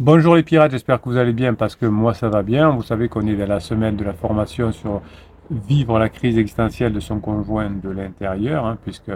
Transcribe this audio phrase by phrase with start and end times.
[0.00, 2.70] Bonjour les pirates, j'espère que vous allez bien parce que moi ça va bien.
[2.70, 5.02] Vous savez qu'on est dans la semaine de la formation sur
[5.50, 9.10] vivre la crise existentielle de son conjoint de l'intérieur, hein, puisque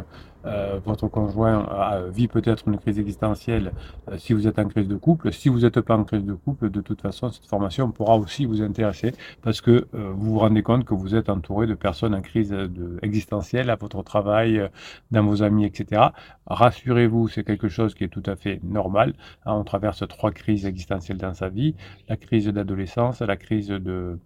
[0.47, 1.67] euh, votre conjoint
[2.11, 3.73] vit peut-être une crise existentielle
[4.09, 5.33] euh, si vous êtes en crise de couple.
[5.33, 8.47] Si vous n'êtes pas en crise de couple, de toute façon, cette formation pourra aussi
[8.47, 9.13] vous intéresser
[9.43, 12.51] parce que euh, vous vous rendez compte que vous êtes entouré de personnes en crise
[12.51, 14.71] de, existentielle à votre travail,
[15.11, 16.03] dans vos amis, etc.
[16.47, 19.15] Rassurez-vous, c'est quelque chose qui est tout à fait normal.
[19.45, 21.75] Hein, on traverse trois crises existentielles dans sa vie.
[22.09, 24.19] La crise d'adolescence, la crise de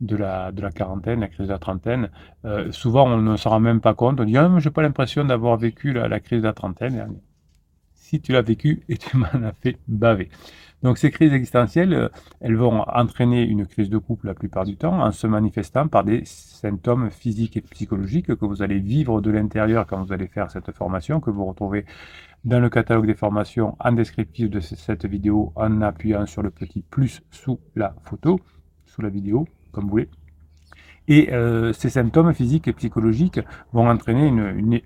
[0.00, 2.10] de la, quarantaine, la crise de la trentaine,
[2.44, 4.20] euh, souvent on ne s'en rend même pas compte.
[4.20, 7.08] On dit, ah, je n'ai pas l'impression d'avoir vécu la, crise de la trentaine.
[7.94, 10.28] Si tu l'as vécu et tu m'en as fait baver.
[10.82, 12.08] Donc ces crises existentielles, euh,
[12.42, 16.04] elles vont entraîner une crise de couple la plupart du temps en se manifestant par
[16.04, 20.50] des symptômes physiques et psychologiques que vous allez vivre de l'intérieur quand vous allez faire
[20.50, 21.86] cette formation, que vous retrouvez
[22.44, 26.82] dans le catalogue des formations en descriptif de cette vidéo en appuyant sur le petit
[26.82, 28.38] plus sous la photo,
[28.84, 30.08] sous la vidéo, comme vous voulez.
[31.06, 33.40] Et euh, ces symptômes physiques et psychologiques
[33.72, 34.32] vont entraîner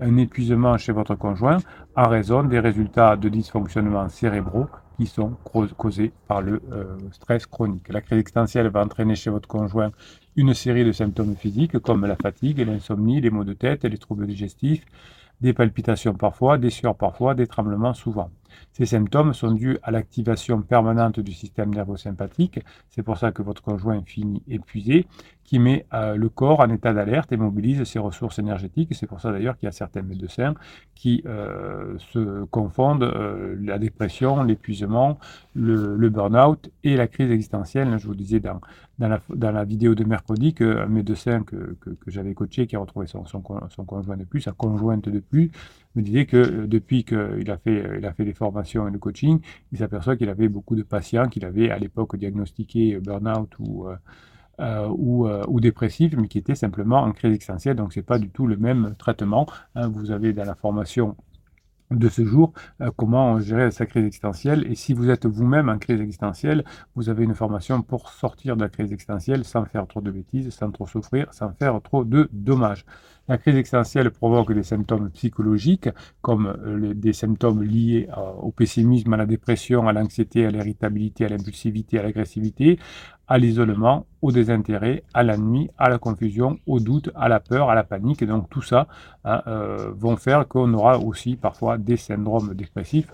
[0.01, 1.59] un épuisement chez votre conjoint
[1.97, 4.67] en raison des résultats de dysfonctionnements cérébraux
[4.97, 5.37] qui sont
[5.77, 7.89] causés par le euh, stress chronique.
[7.89, 9.93] La crise existentielle va entraîner chez votre conjoint
[10.35, 14.27] une série de symptômes physiques comme la fatigue, l'insomnie, les maux de tête, les troubles
[14.27, 14.85] digestifs,
[15.41, 18.31] des palpitations parfois, des sueurs parfois, des tremblements souvent.
[18.73, 23.43] Ces symptômes sont dus à l'activation permanente du système nerveux sympathique, c'est pour ça que
[23.43, 25.07] votre conjoint finit épuisé,
[25.49, 28.95] qui met euh, le corps en état d'alerte et mobilise ses ressources énergétiques.
[28.95, 30.53] C'est pour ça d'ailleurs qu'il y a certains médecins
[30.95, 35.19] qui euh, se confondent euh, la dépression, l'épuisement,
[35.55, 37.97] le, burn-out et la crise existentielle.
[37.99, 38.61] Je vous disais dans,
[38.99, 44.19] la, vidéo de mercredi qu'un médecin que, j'avais coaché, qui a retrouvé son, son, conjoint
[44.19, 45.51] de plus, sa conjointe de plus,
[45.97, 49.41] me disait que depuis qu'il a fait, il a fait les formations et le coaching,
[49.73, 53.89] il s'aperçoit qu'il avait beaucoup de patients qu'il avait à l'époque diagnostiqués burn-out ou
[54.61, 57.77] euh, ou, euh, dépressif, mais qui était simplement en crise existentielle.
[57.77, 59.47] Donc, ce n'est pas du tout le même traitement.
[59.77, 59.87] Hein.
[59.89, 61.17] Vous avez dans la formation
[61.91, 64.67] de ce jour, euh, comment gérer sa crise existentielle.
[64.71, 68.63] Et si vous êtes vous-même en crise existentielle, vous avez une formation pour sortir de
[68.63, 72.29] la crise existentielle sans faire trop de bêtises, sans trop souffrir, sans faire trop de
[72.33, 72.85] dommages.
[73.29, 75.89] La crise existentielle provoque des symptômes psychologiques,
[76.23, 78.09] comme euh, des symptômes liés
[78.41, 82.79] au pessimisme, à la dépression, à l'anxiété, à l'irritabilité, à l'impulsivité, à l'agressivité,
[83.29, 87.71] à l'isolement, au désintérêt, à la nuit, à la confusion, au doute, à la peur,
[87.71, 88.23] à la panique.
[88.23, 88.89] Et donc tout ça
[89.25, 93.11] hein, euh, vont faire qu'on aura aussi parfois des syndromes dépressifs.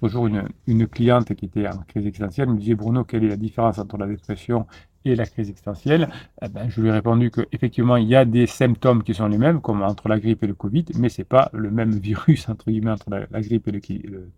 [0.00, 3.36] Toujours une, une cliente qui était en crise existentielle me disait Bruno, quelle est la
[3.36, 4.66] différence entre la dépression
[5.06, 6.08] et la crise existentielle,
[6.42, 9.38] eh ben, je lui ai répondu qu'effectivement, il y a des symptômes qui sont les
[9.38, 12.48] mêmes, comme entre la grippe et le Covid, mais ce n'est pas le même virus,
[12.48, 14.30] entre guillemets, entre la, grippe et le,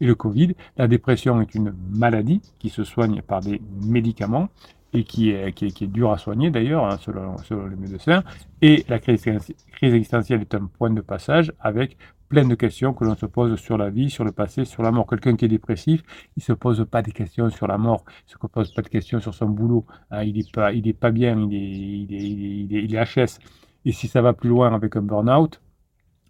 [0.00, 0.54] et le Covid.
[0.76, 4.48] La dépression est une maladie qui se soigne par des médicaments
[4.94, 8.22] et qui est, qui est, dure à soigner d'ailleurs, hein, selon, selon, les médecins.
[8.62, 9.26] Et la crise,
[9.82, 11.96] existentielle est un point de passage avec
[12.28, 14.92] plein de questions que l'on se pose sur la vie, sur le passé, sur la
[14.92, 15.06] mort.
[15.06, 16.02] Quelqu'un qui est dépressif,
[16.36, 18.82] il ne se pose pas des questions sur la mort, il ne se pose pas
[18.82, 20.22] de questions sur son boulot, hein.
[20.22, 23.38] il n'est pas, il est bien, il est, il, est, il, est, HS.
[23.84, 25.60] Et si ça va plus loin avec un burn-out,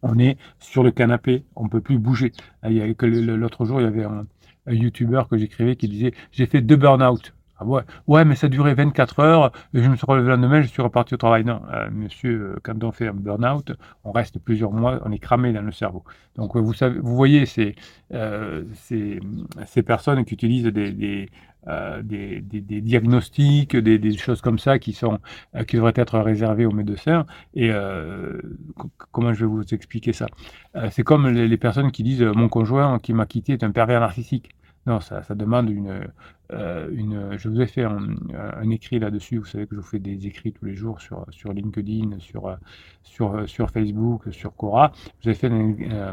[0.05, 2.33] on est sur le canapé, on ne peut plus bouger.
[2.63, 4.27] Ah, l'autre jour, il y avait un,
[4.67, 7.35] YouTuber que j'écrivais qui disait J'ai fait deux burn-out.
[7.65, 10.69] Ah ouais, mais ça durait 24 heures, et je me suis relevé le lendemain, je
[10.69, 11.45] suis reparti au travail.
[11.45, 13.73] Non, euh, monsieur, euh, quand on fait un burn-out,
[14.05, 16.05] on reste plusieurs mois, on est cramé dans le cerveau.
[16.37, 17.75] Donc, euh, vous, voyez ces,
[18.75, 21.31] ces, personnes qui utilisent des,
[22.81, 25.19] diagnostics, des, choses comme ça qui, sont,
[25.67, 27.27] qui devraient être réservées aux médecins.
[27.55, 27.71] Et
[29.13, 30.27] comment je vais vous expliquer ça?
[30.91, 34.51] C'est comme les, personnes qui disent Mon conjoint qui m'a quitté est un pervers narcissique.
[34.87, 36.05] Non, ça, ça demande une,
[36.53, 39.39] euh, une, je vous ai fait un, un écrit là-dessus.
[39.39, 42.55] Vous savez que je vous fais des écrits tous les jours sur, sur LinkedIn, sur,
[43.03, 44.93] sur, sur Facebook, sur Quora.
[45.21, 46.13] Je vous ai fait, euh,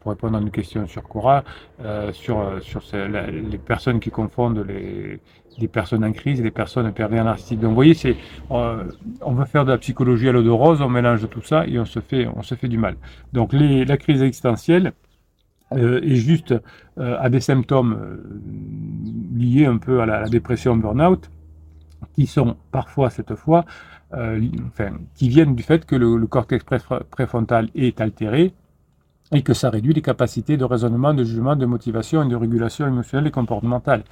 [0.00, 1.42] pour répondre à une question sur Quora,
[1.80, 5.20] euh, sur, sur les personnes qui confondent les,
[5.58, 7.58] les personnes en crise et les personnes pervers narcissiques.
[7.58, 8.16] Donc, vous voyez, c'est,
[8.50, 11.76] on veut faire de la psychologie à l'eau de rose, on mélange tout ça et
[11.80, 12.94] on se fait, on se fait du mal.
[13.32, 14.92] Donc, les, la crise existentielle,
[15.74, 16.54] euh, et juste
[16.98, 21.30] euh, à des symptômes euh, liés un peu à la, dépression burn-out,
[22.14, 23.64] qui sont parfois, cette fois,
[24.12, 26.64] enfin, qui viennent du fait que le, cortex
[27.10, 28.52] préfrontal est altéré
[29.32, 32.86] et que ça réduit les capacités de raisonnement, de jugement, de motivation et de régulation
[32.86, 34.04] émotionnelle et comportementale.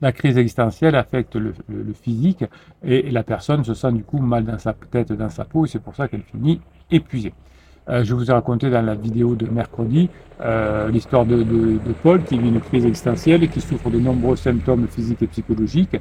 [0.00, 2.44] La crise existentielle affecte le, le, physique
[2.82, 5.68] et, la personne se sent du coup mal dans sa tête, dans sa peau, et
[5.68, 7.34] c'est pour ça qu'elle finit épuisée.
[7.88, 10.08] Euh, je vous ai raconté dans la vidéo de mercredi
[10.40, 11.44] euh, l'histoire de,
[12.02, 15.96] Paul qui vit une crise existentielle et qui souffre de nombreux symptômes physiques et psychologiques.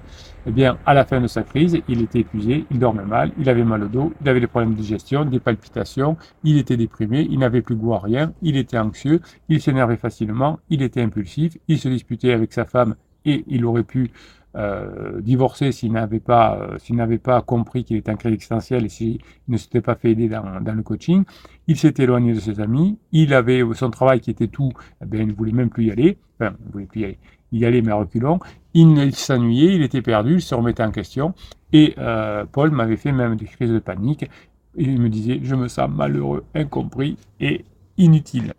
[0.47, 3.49] Eh bien, à la fin de sa crise, il était épuisé, il dormait mal, il
[3.49, 7.27] avait mal au dos, il avait des problèmes de digestion, des palpitations, il était déprimé,
[7.29, 9.19] il n'avait plus goût à rien, il était anxieux,
[9.49, 13.83] il s'énervait facilement, il était impulsif, il se disputait avec sa femme et il aurait
[13.83, 14.11] pu
[14.55, 18.85] euh, divorcer s'il n'avait pas, euh, s'il n'avait pas compris qu'il était un crédit existentiel
[18.85, 21.23] et s'il ne s'était pas fait aider dans, dans le coaching.
[21.67, 22.99] Il s'était éloigné de ses amis.
[23.11, 24.71] Il avait son travail qui était tout.
[25.01, 26.17] Eh il ne voulait même plus y aller.
[26.39, 27.17] Enfin, il ne voulait plus y aller.
[27.51, 28.39] Il allait, mais reculons.
[28.73, 31.33] Il, s'ennuyait, il était perdu, il se remettait en question.
[31.71, 34.29] Et euh, Paul m'avait fait même des crises de panique.
[34.75, 37.63] Il me disait, je me sens malheureux, incompris et
[37.97, 38.53] inutile.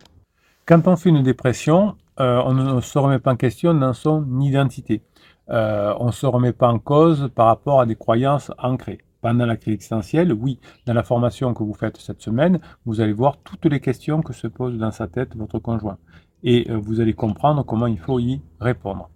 [0.67, 4.39] Quand on fait une dépression, euh, on ne se remet pas en question dans son
[4.41, 5.03] identité.
[5.51, 8.97] Euh, on ne se remet pas en cause par rapport à des croyances ancrées.
[9.21, 13.13] Pendant la crise existentielle, oui, dans la formation que vous faites cette semaine, vous allez
[13.13, 15.99] voir toutes les questions que se pose dans sa tête votre conjoint.
[16.41, 19.11] Et euh, vous allez comprendre comment il faut y répondre.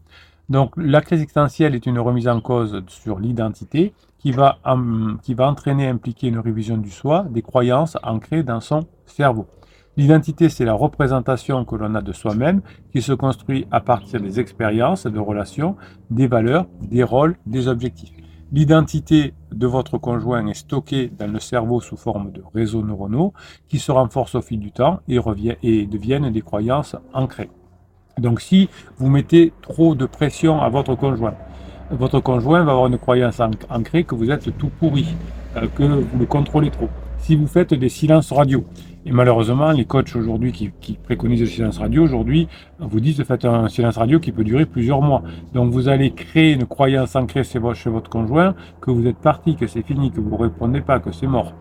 [0.50, 4.60] Donc la crise existentielle est une remise en cause sur l'identité qui va,
[5.24, 9.48] qui va entraîner, impliquer une révision du soi, des croyances ancrées dans son cerveau.
[10.00, 12.62] L'identité, c'est la représentation que l'on a de soi-même,
[12.94, 15.76] qui se construit à partir des expériences, de relations,
[16.10, 18.14] des valeurs, des rôles, des objectifs.
[18.54, 23.34] L'identité de votre conjoint est stockée dans le cerveau sous forme de réseaux neuronaux
[23.68, 25.20] qui se renforcent au fil du temps et,
[25.64, 27.50] et deviennent des croyances ancrées.
[28.18, 28.70] Donc si
[29.00, 31.36] vous mettez trop de pression à votre conjoint,
[31.92, 35.08] votre conjoint va avoir une croyance ancrée que vous êtes tout pourri,
[35.58, 36.88] euh, que vous le contrôlez trop.
[37.30, 38.66] Si vous faites des silences radio,
[39.06, 42.48] et malheureusement, les coachs aujourd'hui qui, préconisent le silence radio, aujourd'hui,
[42.80, 45.22] vous disent de faire un silence radio qui peut durer plusieurs mois.
[45.54, 49.68] Donc vous allez créer une croyance ancrée chez votre conjoint que vous êtes parti, que
[49.68, 51.54] c'est fini, que vous ne répondez pas, que c'est mort.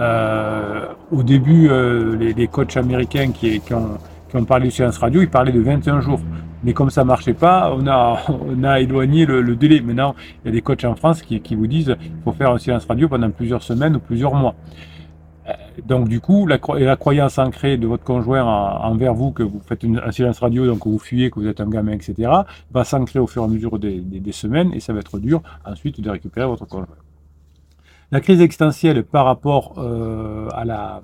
[0.00, 5.52] Euh, au début, euh, les, coachs américains qui, ont, parlé du silence radio, ils parlaient
[5.52, 6.20] de 21 jours.
[6.64, 9.82] Mais comme ça marchait pas, on a, éloigné le, délai.
[9.82, 12.50] Maintenant, il y a des coachs en France qui, qui vous disent qu'il faut faire
[12.50, 14.54] un silence radio pendant plusieurs semaines ou plusieurs mois.
[15.48, 15.52] Euh,
[15.84, 20.12] donc du coup, la, croyance ancrée de votre conjoint envers vous, que vous faites un
[20.12, 22.30] silence radio, donc que vous fuyez, que vous êtes un gamin, etc.,
[22.70, 26.00] va s'ancrer au fur et à mesure des, semaines et ça va être dur ensuite
[26.00, 26.96] de récupérer votre conjoint.
[28.10, 31.02] La crise existentielle par rapport euh, à la,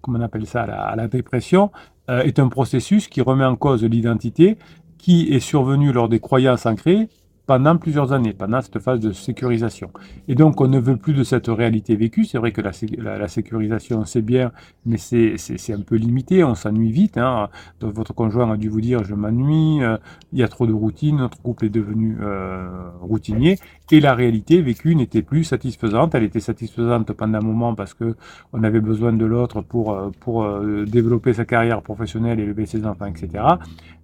[0.00, 1.70] comment on appelle ça, à la, dépression,
[2.10, 4.58] euh, est un processus qui remet en cause l'identité
[4.98, 7.08] qui est survenu lors des croyances ancrées
[7.46, 9.90] pendant plusieurs années, pendant cette phase de sécurisation.
[10.28, 12.24] Et donc, on ne veut plus de cette réalité vécue.
[12.24, 14.52] C'est vrai que la, sécurisation, c'est bien,
[14.86, 16.42] mais c'est un peu limité.
[16.44, 17.18] On s'ennuie vite.
[17.18, 17.48] Hein.
[17.80, 19.98] Votre conjoint a dû vous dire Je m'ennuie, euh,
[20.32, 23.58] il y a trop de routine, notre couple est devenu euh, routinier.
[23.90, 26.14] Et la réalité vécue n'était plus satisfaisante.
[26.14, 28.16] Elle était satisfaisante pendant un moment parce que
[28.52, 30.46] on avait besoin de l'autre pour, euh, pour
[30.86, 33.44] développer sa carrière professionnelle, élever ses enfants, etc.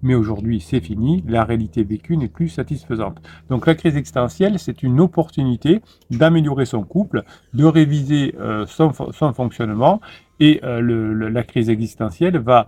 [0.03, 1.25] Mais aujourd'hui, c'est fini.
[1.27, 3.21] La réalité vécue n'est plus satisfaisante.
[3.49, 7.25] Donc la crise existentielle, c'est une opportunité d'améliorer son couple,
[7.55, 10.01] de réviser euh, son, fonctionnement,
[10.39, 12.67] et euh, la crise existentielle va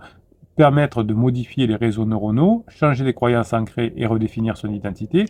[0.55, 5.25] permettre de modifier les réseaux neuronaux, changer les croyances ancrées et redéfinir son identité.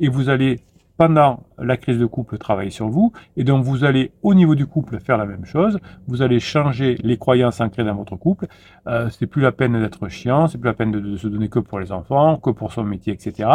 [0.00, 0.60] Et vous allez
[0.96, 4.66] pendant la crise de couple travailler sur vous, et donc vous allez au niveau du
[4.66, 5.78] couple faire la même chose,
[6.08, 8.46] vous allez changer les croyances ancrées dans votre couple,
[8.86, 11.58] euh, c'est plus la peine d'être chiant, c'est plus la peine de, se donner que
[11.58, 13.48] pour les enfants, que pour son métier, etc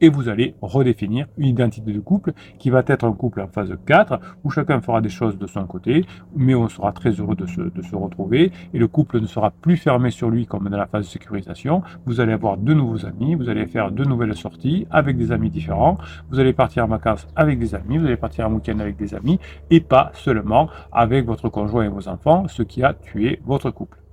[0.00, 3.72] et vous allez redéfinir une identité de couple qui va être un couple en phase
[3.86, 6.04] 4 où chacun fera des choses de son côté,
[6.34, 9.50] mais on sera très heureux de se, de se retrouver et le couple ne sera
[9.50, 11.82] plus fermé sur lui comme dans la phase de sécurisation.
[12.04, 15.50] Vous allez avoir de nouveaux amis, vous allez faire de nouvelles sorties avec des amis
[15.50, 15.98] différents,
[16.30, 19.14] vous allez partir en vacances avec des amis, vous allez partir en week-end avec des
[19.14, 19.38] amis
[19.70, 24.05] et pas seulement avec votre conjoint et vos enfants, ce qui a tué votre couple.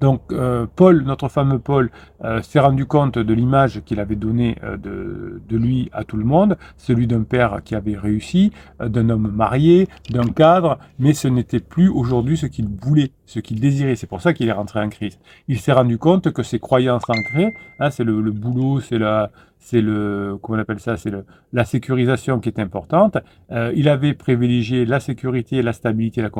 [0.00, 1.90] Donc euh, Paul, notre fameux Paul,
[2.24, 6.16] euh, s'est rendu compte de l'image qu'il avait donnée euh, de, de, lui à tout
[6.16, 11.28] le monde, celui d'un père qui avait réussi, d'un homme marié, d'un cadre, mais ce
[11.28, 13.94] n'était plus aujourd'hui ce qu'il voulait, ce qu'il désirait.
[13.94, 15.18] C'est pour ça qu'il est rentré en crise.
[15.48, 19.82] Il s'est rendu compte que ses croyances ancrées, hein, c'est le, boulot, c'est la, c'est
[19.82, 21.12] le, comment on appelle ça, c'est
[21.52, 23.18] la sécurisation qui est importante.
[23.52, 26.30] Euh, il avait privilégié la sécurité, la stabilité, la,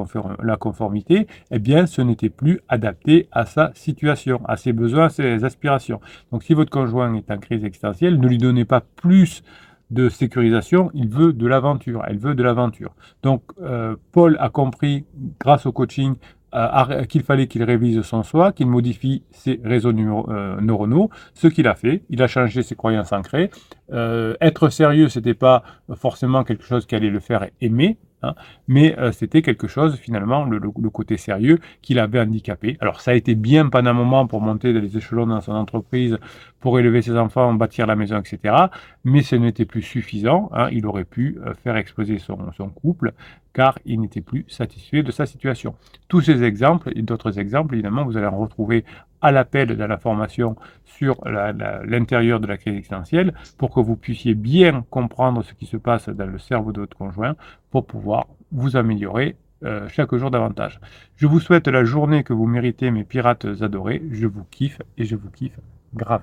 [0.43, 1.27] la conformité.
[1.51, 6.01] Eh bien, ce n'était plus adapté à sa situation, à ses besoins, à ses aspirations.
[6.33, 9.43] Donc, si votre conjoint est en crise existentielle, ne lui donnez pas plus
[9.91, 12.95] de sécurisation, il veut de l'aventure, elle veut de l'aventure.
[13.23, 15.07] Donc, euh, Paul a compris,
[15.41, 16.15] grâce au coaching,
[16.55, 21.69] euh, qu'il fallait qu'il révise son soi, qu'il modifie ses réseaux euh, neuronaux, ce qu'il
[21.69, 22.03] a fait.
[22.09, 23.51] Il a changé ses croyances ancrées.
[23.93, 25.63] Euh, être sérieux, c'était pas
[25.95, 28.35] forcément quelque chose qui allait le faire aimer, Hein.
[28.67, 30.61] Mais euh, c'était quelque chose, finalement, le,
[30.91, 32.77] côté sérieux, qui l'avait handicapé.
[32.81, 36.19] Alors ça a été bien pendant un moment pour monter les échelons dans son entreprise,
[36.61, 38.55] pour élever ses enfants, bâtir la maison, etc.
[39.05, 40.51] Mais ce n'était plus suffisant.
[40.53, 40.69] Hein.
[40.73, 42.37] Il aurait pu euh, faire exploser son,
[42.71, 43.13] couple,
[43.53, 45.75] car il n'était plus satisfait de sa situation.
[46.09, 48.85] Tous ces exemples et d'autres exemples, évidemment, vous allez en retrouver
[49.21, 54.35] à l'appel de la formation sur l'intérieur de la crise existentielle pour que vous puissiez
[54.35, 57.35] bien comprendre ce qui se passe dans le cerveau de votre conjoint
[57.71, 60.81] pour pouvoir vous améliorer euh, chaque jour davantage.
[61.17, 64.03] Je vous souhaite la journée que vous méritez, mes pirates adorés.
[64.11, 65.59] Je vous kiffe et je vous kiffe
[65.95, 66.23] grave.